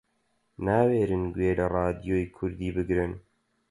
[0.65, 3.13] ناوێرن گوێ لە ڕادیۆی کوردی بگرن